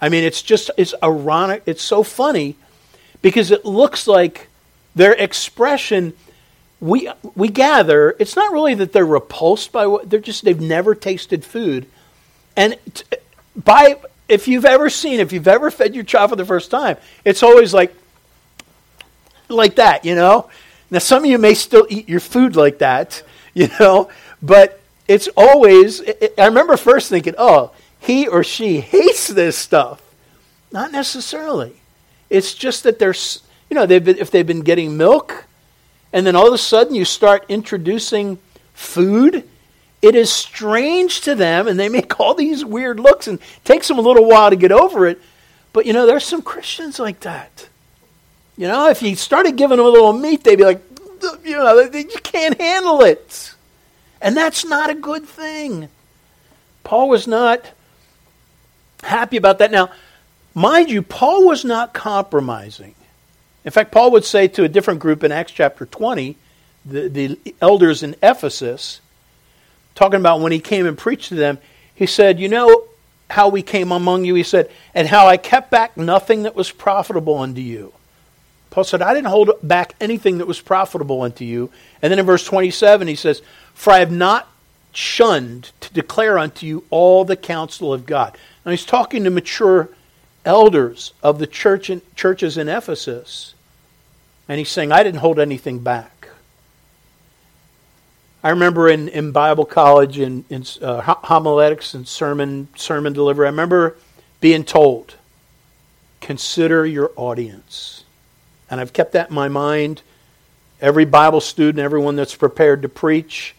[0.00, 2.54] I mean, it's just it's ironic, it's so funny
[3.20, 4.46] because it looks like
[4.94, 6.12] their expression
[6.78, 10.94] we we gather it's not really that they're repulsed by what they're just they've never
[10.94, 11.86] tasted food
[12.56, 13.04] and t-
[13.54, 16.96] by if you've ever seen, if you've ever fed your child for the first time,
[17.24, 17.94] it's always like
[19.48, 20.50] like that, you know.
[20.90, 23.22] Now some of you may still eat your food like that,
[23.54, 24.10] you know,
[24.42, 26.00] but it's always.
[26.00, 30.02] It, I remember first thinking, oh, he or she hates this stuff.
[30.72, 31.76] Not necessarily.
[32.28, 33.14] It's just that they're
[33.70, 35.44] you know, they've been, if they've been getting milk,
[36.12, 38.38] and then all of a sudden you start introducing
[38.74, 39.44] food
[40.06, 43.98] it is strange to them, and they make all these weird looks, and takes them
[43.98, 45.20] a little while to get over it.
[45.72, 47.68] But you know, there's some Christians like that.
[48.56, 50.82] You know, if you started giving them a little meat, they'd be like,
[51.44, 53.54] you know, you can't handle it.
[54.20, 55.88] And that's not a good thing.
[56.84, 57.72] Paul was not
[59.02, 59.70] happy about that.
[59.70, 59.90] Now,
[60.54, 62.94] mind you, Paul was not compromising.
[63.64, 66.36] In fact, Paul would say to a different group in Acts chapter 20,
[66.86, 69.00] the, the elders in Ephesus,
[69.96, 71.58] talking about when he came and preached to them,
[71.94, 72.84] he said, You know
[73.28, 74.36] how we came among you?
[74.36, 77.92] He said, And how I kept back nothing that was profitable unto you.
[78.70, 81.70] Paul said, I didn't hold back anything that was profitable unto you.
[82.02, 83.42] And then in verse 27, he says,
[83.74, 84.48] For I have not
[84.92, 88.36] shunned to declare unto you all the counsel of God.
[88.64, 89.88] Now he's talking to mature
[90.44, 93.54] elders of the church in, churches in Ephesus.
[94.48, 96.15] And he's saying, I didn't hold anything back.
[98.46, 103.50] I remember in, in Bible college, in, in uh, homiletics and sermon, sermon delivery, I
[103.50, 103.96] remember
[104.40, 105.16] being told,
[106.20, 108.04] consider your audience.
[108.70, 110.02] And I've kept that in my mind.
[110.80, 113.56] Every Bible student, everyone that's prepared to preach,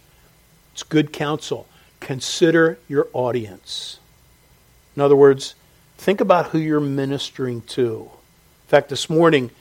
[0.71, 1.67] it's good counsel.
[1.99, 3.99] Consider your audience.
[4.95, 5.55] In other words,
[5.97, 8.03] think about who you're ministering to.
[8.03, 9.51] In fact, this morning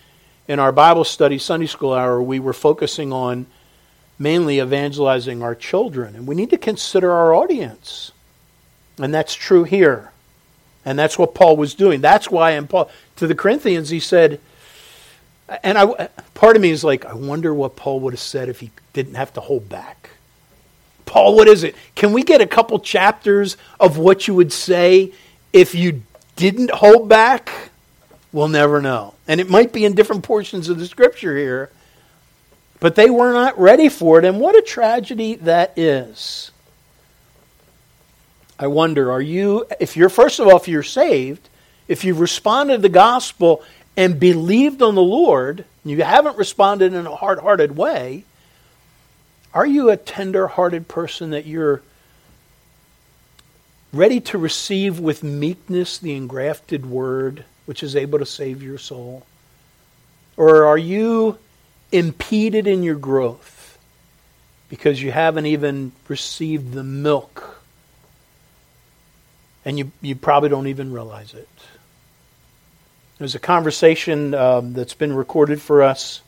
[0.47, 3.47] in our Bible study Sunday school hour, we were focusing on
[4.19, 6.15] mainly evangelizing our children.
[6.15, 8.13] And we need to consider our audience.
[8.99, 10.13] And that's true here.
[10.85, 12.01] And that's what Paul was doing.
[12.01, 14.41] That's why in Paul to the Corinthians he said,
[15.63, 18.61] and I part of me is like, I wonder what Paul would have said if
[18.61, 20.11] he didn't have to hold back.
[21.05, 21.75] Paul, what is it?
[21.95, 25.13] Can we get a couple chapters of what you would say
[25.53, 26.03] if you
[26.35, 27.71] didn't hold back?
[28.33, 29.15] We'll never know.
[29.29, 31.71] And it might be in different portions of the scripture here.
[32.81, 36.51] But they were not ready for it, and what a tragedy that is.
[38.59, 41.49] I wonder, are you, if you're, first of all, if you're saved,
[41.89, 43.63] if you've responded to the gospel
[43.97, 48.25] and believed on the Lord, you haven't responded in a hard hearted way,
[49.55, 51.83] are you a tender hearted person that you're
[53.93, 59.25] ready to receive with meekness the engrafted word which is able to save your soul?
[60.37, 61.39] Or are you
[61.97, 63.79] impeded in your growth
[64.69, 67.63] because you haven't even received the milk
[69.65, 71.49] and you, you probably don't even realize it?
[73.19, 76.23] There's a conversation um, that's been recorded for us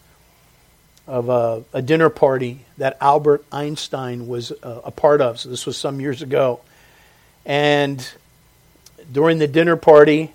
[1.07, 5.38] of a, a, dinner party that Albert Einstein was uh, a part of.
[5.40, 6.61] So this was some years ago.
[7.46, 8.07] And
[9.11, 10.33] during the dinner party,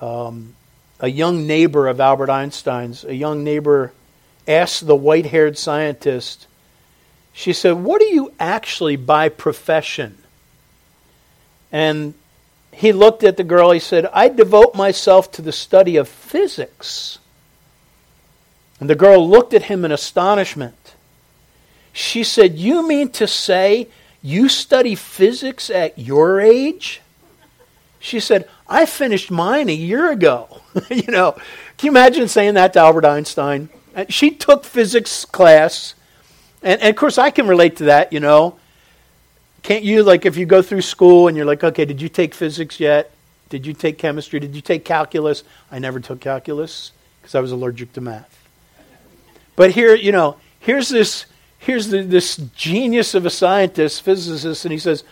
[0.00, 0.54] um,
[0.98, 3.92] a young neighbor of Albert Einstein's, a young neighbor,
[4.46, 6.46] asked the white haired scientist,
[7.32, 10.18] she said, What are you actually by profession?
[11.70, 12.14] And
[12.72, 17.18] he looked at the girl, he said, I devote myself to the study of physics.
[18.80, 20.94] And the girl looked at him in astonishment.
[21.92, 23.88] She said, You mean to say
[24.22, 27.00] you study physics at your age?
[27.98, 30.60] She said, I finished mine a year ago.
[30.90, 31.32] you know,
[31.78, 33.68] can you imagine saying that to Albert Einstein?
[34.08, 35.94] She took physics class,
[36.62, 38.58] and, and of course I can relate to that, you know.
[39.62, 42.34] Can't you, like, if you go through school and you're like, okay, did you take
[42.34, 43.12] physics yet?
[43.48, 44.40] Did you take chemistry?
[44.40, 45.44] Did you take calculus?
[45.70, 48.48] I never took calculus because I was allergic to math.
[49.54, 51.26] But here, you know, here's this
[51.62, 55.04] here's the, this genius of a scientist, physicist, and he says,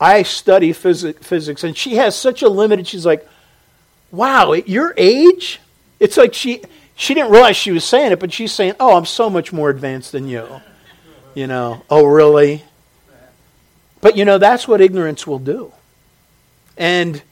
[0.00, 1.62] I study phys- physics.
[1.62, 3.26] And she has such a limited, she's like,
[4.10, 5.60] wow, at your age?
[6.00, 6.62] It's like she,
[6.96, 9.70] she didn't realize she was saying it, but she's saying, oh, I'm so much more
[9.70, 10.46] advanced than you.
[11.34, 12.62] You know, oh, really?
[14.00, 15.72] But you know, that's what ignorance will do.
[16.76, 17.22] And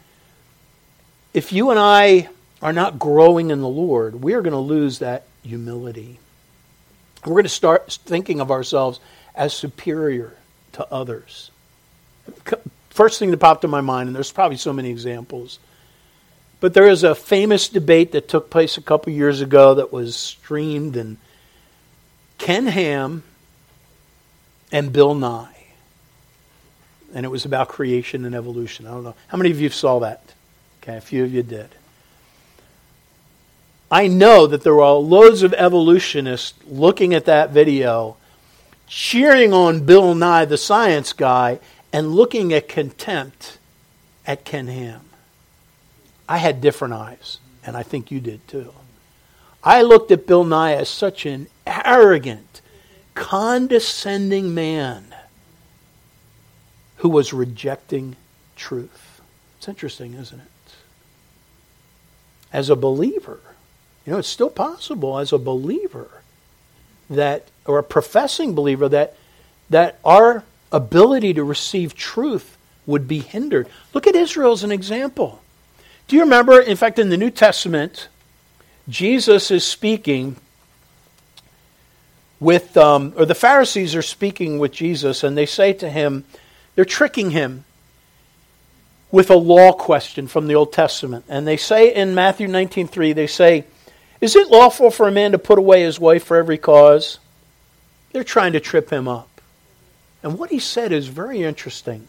[1.34, 2.28] if you and I
[2.60, 6.18] are not growing in the Lord, we are going to lose that humility.
[7.24, 9.00] We're going to start thinking of ourselves
[9.34, 10.34] as superior
[10.72, 11.50] to others.
[12.90, 15.58] First thing that popped in my mind, and there's probably so many examples,
[16.62, 20.16] but there is a famous debate that took place a couple years ago that was
[20.16, 21.18] streamed, and
[22.38, 23.22] Ken Ham
[24.72, 25.52] and Bill Nye
[27.14, 28.86] and it was about creation and evolution.
[28.86, 29.14] I don't know.
[29.28, 30.34] How many of you saw that?
[30.82, 31.68] Okay, a few of you did.
[33.90, 38.16] I know that there were loads of evolutionists looking at that video,
[38.86, 41.60] cheering on Bill Nye, the science guy,
[41.92, 43.58] and looking at contempt
[44.26, 45.02] at Ken Ham.
[46.32, 48.72] I had different eyes, and I think you did too.
[49.62, 52.62] I looked at Bill Nye as such an arrogant,
[53.12, 55.14] condescending man
[56.96, 58.16] who was rejecting
[58.56, 59.20] truth.
[59.58, 60.74] It's interesting, isn't it?
[62.50, 63.40] As a believer,
[64.06, 66.22] you know, it's still possible as a believer
[67.10, 69.18] that, or a professing believer, that,
[69.68, 73.68] that our ability to receive truth would be hindered.
[73.92, 75.41] Look at Israel as an example.
[76.12, 78.08] Do you remember, in fact, in the New Testament,
[78.86, 80.36] Jesus is speaking
[82.38, 86.26] with, um, or the Pharisees are speaking with Jesus, and they say to him,
[86.74, 87.64] they're tricking him
[89.10, 91.24] with a law question from the Old Testament.
[91.30, 93.64] And they say in Matthew 19:3, they say,
[94.20, 97.20] "Is it lawful for a man to put away his wife for every cause?"
[98.12, 99.40] They're trying to trip him up.
[100.22, 102.06] And what he said is very interesting.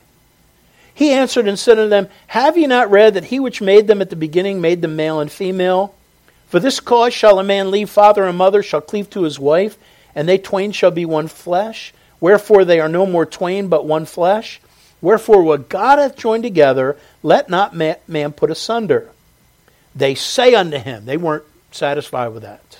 [0.94, 4.02] He answered and said unto them, Have ye not read that he which made them
[4.02, 5.96] at the beginning made them male and female?
[6.48, 9.78] For this cause shall a man leave father and mother, shall cleave to his wife,
[10.14, 11.94] and they twain shall be one flesh.
[12.20, 14.62] Wherefore they are no more twain, but one flesh.
[15.02, 19.10] Wherefore what God hath joined together, let not man put asunder.
[19.96, 22.80] They say unto him, they weren't satisfied with that.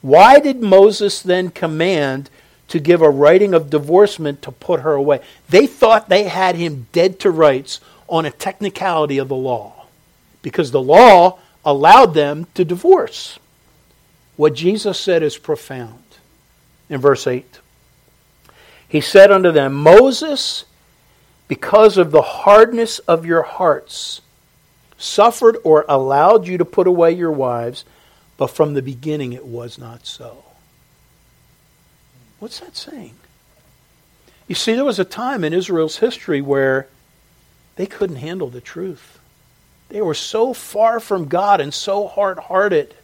[0.00, 2.30] Why did Moses then command
[2.68, 5.20] to give a writing of divorcement to put her away?
[5.48, 9.86] They thought they had him dead to rights on a technicality of the law
[10.42, 13.38] because the law allowed them to divorce.
[14.36, 16.00] What Jesus said is profound.
[16.90, 17.60] In verse 8
[18.94, 20.66] he said unto them, Moses,
[21.48, 24.20] because of the hardness of your hearts,
[24.96, 27.84] suffered or allowed you to put away your wives,
[28.36, 30.43] but from the beginning it was not so.
[32.44, 33.14] What's that saying?
[34.48, 36.88] You see, there was a time in Israel's history where
[37.76, 39.18] they couldn't handle the truth.
[39.88, 42.94] They were so far from God and so hard hearted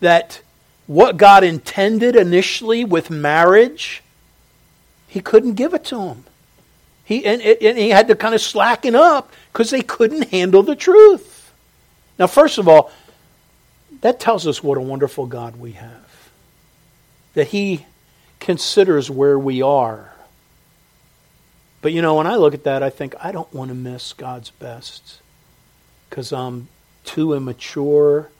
[0.00, 0.42] that
[0.88, 4.02] what God intended initially with marriage
[5.06, 6.24] he couldn't give it to them.
[7.04, 10.74] He, and, and he had to kind of slacken up because they couldn't handle the
[10.74, 11.52] truth.
[12.18, 12.90] Now, first of all,
[14.00, 16.30] that tells us what a wonderful God we have.
[17.34, 17.86] That He
[18.40, 20.12] considers where we are.
[21.82, 24.12] But you know, when I look at that, I think I don't want to miss
[24.12, 25.20] God's best
[26.08, 26.68] because I'm
[27.04, 28.30] too immature,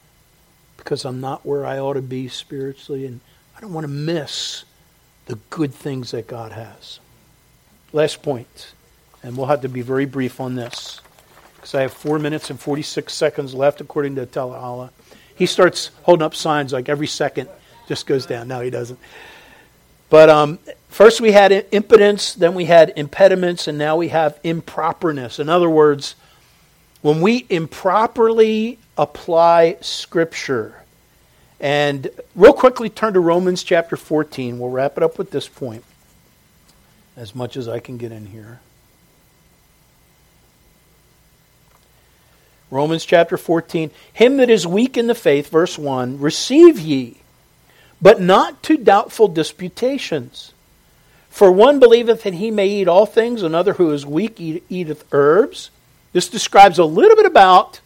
[0.76, 3.20] because I'm not where I ought to be spiritually, and
[3.56, 4.64] I don't want to miss
[5.26, 6.98] the good things that God has.
[7.92, 8.72] Last point,
[9.22, 11.00] and we'll have to be very brief on this
[11.54, 14.90] because I have four minutes and 46 seconds left according to Telehala.
[15.34, 17.48] He starts holding up signs like every second
[17.86, 18.48] just goes down.
[18.48, 18.98] No, he doesn't.
[20.10, 20.58] But um,
[20.88, 25.40] first we had impotence, then we had impediments, and now we have improperness.
[25.40, 26.16] In other words,
[27.00, 30.80] when we improperly apply Scripture,
[31.60, 34.58] and real quickly turn to Romans chapter 14.
[34.58, 35.84] We'll wrap it up with this point
[37.16, 38.60] as much as I can get in here.
[42.70, 43.90] Romans chapter 14.
[44.12, 47.19] Him that is weak in the faith, verse 1, receive ye,
[48.02, 50.52] but not to doubtful disputations.
[51.28, 55.70] For one believeth that he may eat all things, another who is weak eateth herbs.
[56.12, 57.80] This describes a little bit about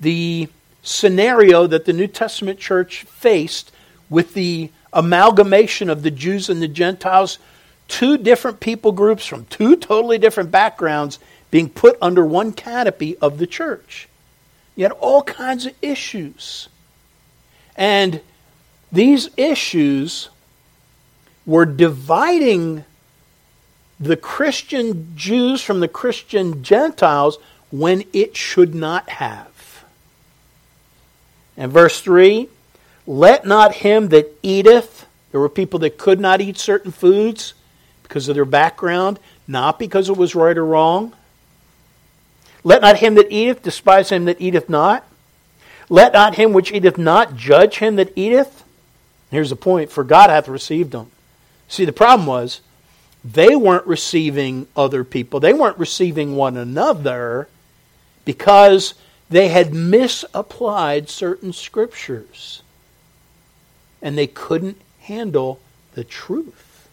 [0.00, 0.48] the
[0.82, 3.70] scenario that the New Testament church faced
[4.10, 7.38] with the amalgamation of the Jews and the Gentiles,
[7.86, 11.18] two different people groups from two totally different backgrounds
[11.50, 14.08] being put under one canopy of the church.
[14.76, 16.68] You had all kinds of issues.
[17.76, 18.20] And
[18.90, 20.28] these issues
[21.44, 22.84] were dividing
[24.00, 27.38] the Christian Jews from the Christian Gentiles
[27.70, 29.84] when it should not have.
[31.56, 32.48] And verse 3
[33.06, 37.54] Let not him that eateth, there were people that could not eat certain foods
[38.02, 41.12] because of their background, not because it was right or wrong.
[42.64, 45.06] Let not him that eateth despise him that eateth not.
[45.88, 48.64] Let not him which eateth not judge him that eateth.
[49.30, 51.10] Here's the point for God hath received them.
[51.68, 52.60] See, the problem was
[53.24, 57.48] they weren't receiving other people, they weren't receiving one another
[58.24, 58.94] because
[59.30, 62.62] they had misapplied certain scriptures
[64.00, 65.60] and they couldn't handle
[65.94, 66.88] the truth.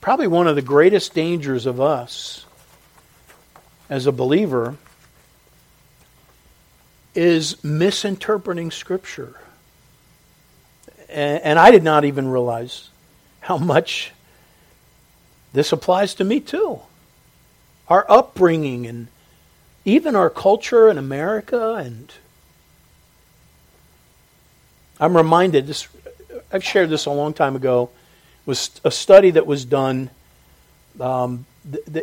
[0.00, 2.44] Probably one of the greatest dangers of us
[3.88, 4.76] as a believer
[7.14, 9.36] is misinterpreting Scripture.
[11.14, 12.88] And, I did not even realize
[13.38, 14.10] how much
[15.52, 16.80] this applies to me too.
[17.88, 19.06] Our upbringing and
[19.84, 22.12] even our culture in America and
[24.98, 25.86] I'm reminded this
[26.52, 27.90] I've shared this a long time ago
[28.44, 30.10] was a study that was done
[30.98, 31.46] um,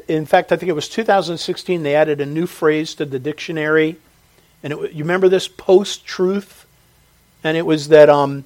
[0.08, 3.98] in fact I think it was 2016 they added a new phrase to the dictionary.
[4.64, 5.50] And it, you remember this?
[5.50, 6.66] Post truth
[7.44, 8.46] and it was that um,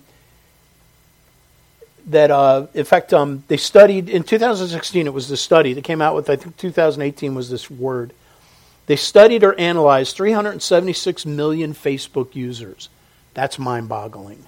[2.07, 6.01] that uh, in fact um, they studied in 2016 it was the study that came
[6.01, 8.13] out with I think 2018 was this word
[8.87, 12.89] they studied or analyzed 376 million Facebook users.
[13.33, 14.45] That's mind boggling.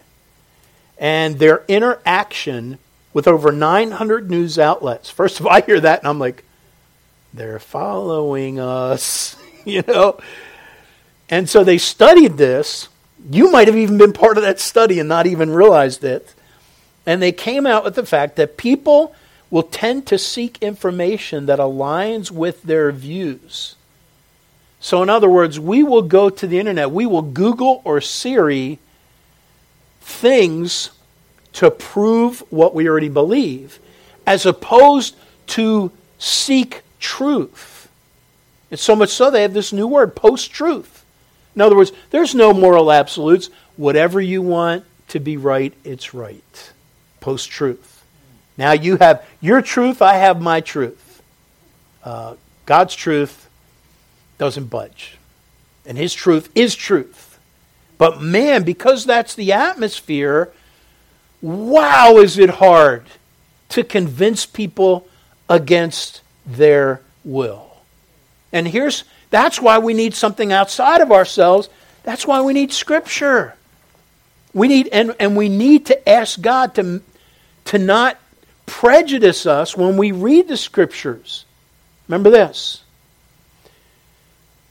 [0.97, 2.78] And their interaction
[3.14, 5.10] with over 900 news outlets.
[5.10, 6.43] First of all, I hear that and I'm like,
[7.34, 9.36] they're following us,
[9.66, 10.20] you know?
[11.30, 12.89] And so they studied this.
[13.30, 16.34] You might have even been part of that study and not even realized it.
[17.08, 19.16] And they came out with the fact that people
[19.49, 23.76] will tend to seek information that aligns with their views.
[24.82, 28.78] So, in other words, we will go to the internet, we will Google or Siri
[30.01, 30.91] things
[31.53, 33.80] to prove what we already believe,
[34.28, 35.16] as opposed
[35.47, 37.89] to seek truth.
[38.70, 41.05] And so much so they have this new word, post truth.
[41.55, 43.49] In other words, there's no moral absolutes.
[43.78, 46.74] Whatever you want to be right, it's right.
[47.20, 48.03] Post truth.
[48.57, 51.22] Now you have your truth, I have my truth.
[52.03, 53.49] Uh, God's truth
[54.38, 55.18] doesn't budge.
[55.86, 57.39] And his truth is truth.
[57.97, 60.51] But man, because that's the atmosphere,
[61.41, 63.05] wow, is it hard
[63.70, 65.07] to convince people
[65.49, 67.78] against their will.
[68.51, 71.70] And here's that's why we need something outside of ourselves.
[72.03, 73.55] That's why we need scripture.
[74.58, 77.03] We need and, and we need to ask God to,
[77.66, 78.18] to not
[78.66, 81.45] prejudice us when we read the scriptures.
[82.08, 82.84] Remember this.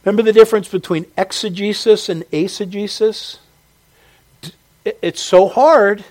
[0.04, 3.38] Remember the difference between exegesis and eisegesis?
[4.84, 6.04] It's so hard,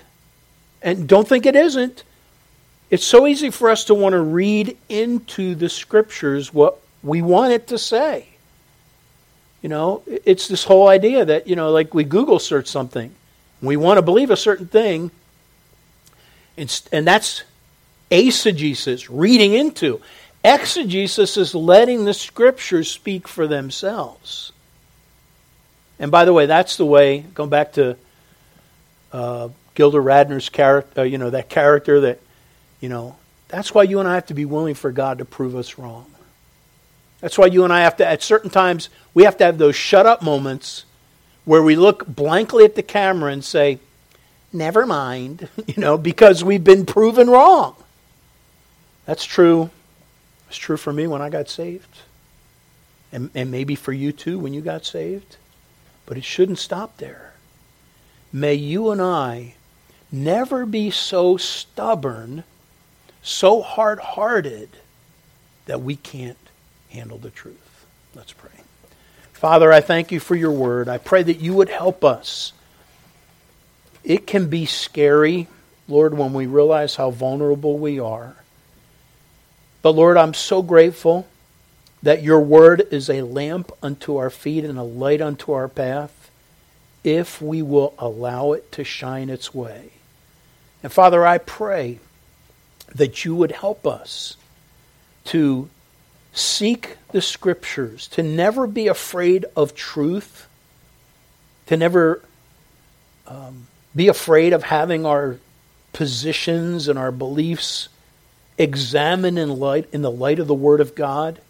[0.80, 2.02] and don't think it isn't.
[2.90, 7.52] It's so easy for us to want to read into the scriptures what we want
[7.52, 8.28] it to say.
[9.60, 13.14] You know, it's this whole idea that, you know, like we Google search something,
[13.62, 15.10] we want to believe a certain thing,
[16.56, 17.42] and that's
[18.10, 20.00] Eisegesis, reading into.
[20.44, 24.52] Exegesis is letting the scriptures speak for themselves.
[25.98, 27.96] And by the way, that's the way, going back to
[29.12, 32.20] uh, Gilda Radner's character, uh, you know, that character that,
[32.80, 33.16] you know,
[33.48, 36.06] that's why you and I have to be willing for God to prove us wrong.
[37.20, 39.74] That's why you and I have to, at certain times, we have to have those
[39.74, 40.84] shut up moments
[41.46, 43.78] where we look blankly at the camera and say,
[44.52, 47.74] never mind, you know, because we've been proven wrong.
[49.06, 49.70] That's true.
[50.48, 52.00] It's true for me when I got saved.
[53.12, 55.36] And, and maybe for you too when you got saved.
[56.04, 57.32] But it shouldn't stop there.
[58.32, 59.54] May you and I
[60.10, 62.42] never be so stubborn,
[63.22, 64.68] so hard hearted,
[65.66, 66.36] that we can't
[66.90, 67.86] handle the truth.
[68.14, 68.65] Let's pray.
[69.36, 70.88] Father, I thank you for your word.
[70.88, 72.54] I pray that you would help us.
[74.02, 75.46] It can be scary,
[75.86, 78.34] Lord, when we realize how vulnerable we are.
[79.82, 81.28] But Lord, I'm so grateful
[82.02, 86.30] that your word is a lamp unto our feet and a light unto our path
[87.04, 89.90] if we will allow it to shine its way.
[90.82, 91.98] And Father, I pray
[92.94, 94.38] that you would help us
[95.26, 95.68] to
[96.36, 100.46] seek the scriptures, to never be afraid of truth,
[101.66, 102.22] to never
[103.26, 105.38] um, be afraid of having our
[105.94, 107.88] positions and our beliefs
[108.58, 111.40] examined in light in the light of the Word of God.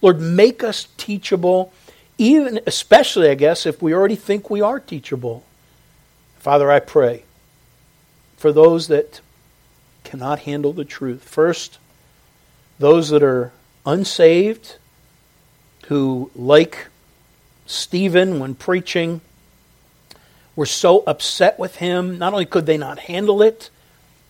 [0.00, 1.72] Lord, make us teachable,
[2.16, 5.44] even especially, I guess, if we already think we are teachable.
[6.38, 7.24] Father, I pray
[8.36, 9.20] for those that
[10.04, 11.24] cannot handle the truth.
[11.24, 11.78] First,
[12.78, 13.52] those that are
[13.86, 14.76] unsaved,
[15.86, 16.88] who, like
[17.66, 19.20] Stephen when preaching,
[20.56, 22.18] were so upset with him.
[22.18, 23.70] Not only could they not handle it,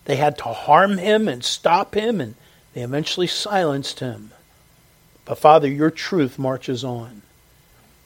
[0.05, 2.35] they had to harm him and stop him, and
[2.73, 4.31] they eventually silenced him.
[5.25, 7.23] But Father, your truth marches on.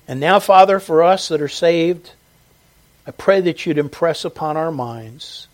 [0.07, 2.11] And now, Father, for us that are saved,
[3.05, 5.47] I pray that you'd impress upon our minds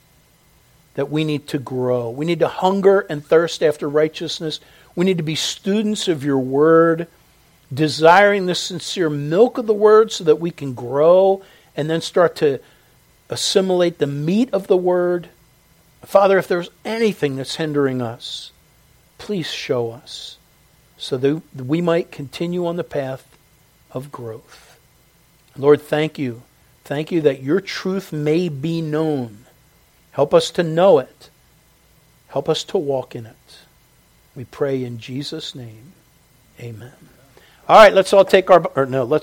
[0.93, 2.10] that we need to grow.
[2.10, 4.60] We need to hunger and thirst after righteousness.
[4.98, 7.08] We need to be students of your word,
[7.74, 11.41] desiring the sincere milk of the word so that we can grow
[11.78, 12.60] and then start to
[13.30, 15.30] assimilate the meat of the word
[16.08, 18.52] Father, if there's anything that's hindering us,
[19.18, 20.38] please show us
[20.98, 23.28] so that we might continue on the path
[23.91, 24.80] of growth.
[25.58, 26.43] Lord, thank you.
[26.84, 29.45] Thank you that your truth may be known.
[30.12, 31.30] Help us to know it.
[32.28, 33.36] Help us to walk in it.
[34.38, 35.94] We pray in Jesus' name.
[36.60, 36.94] Amen.
[37.68, 39.16] All right, let's all take our, or no, let's.